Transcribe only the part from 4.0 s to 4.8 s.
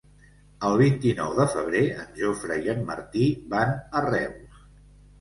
Reus.